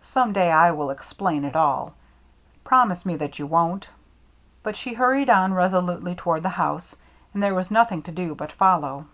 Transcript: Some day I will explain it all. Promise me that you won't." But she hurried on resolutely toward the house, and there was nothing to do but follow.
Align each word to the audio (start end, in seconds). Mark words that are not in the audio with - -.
Some 0.00 0.32
day 0.32 0.50
I 0.50 0.70
will 0.70 0.88
explain 0.88 1.44
it 1.44 1.54
all. 1.54 1.92
Promise 2.64 3.04
me 3.04 3.16
that 3.16 3.38
you 3.38 3.46
won't." 3.46 3.86
But 4.62 4.76
she 4.76 4.94
hurried 4.94 5.28
on 5.28 5.52
resolutely 5.52 6.14
toward 6.14 6.42
the 6.44 6.48
house, 6.56 6.96
and 7.34 7.42
there 7.42 7.54
was 7.54 7.70
nothing 7.70 8.00
to 8.04 8.10
do 8.10 8.34
but 8.34 8.50
follow. 8.50 9.04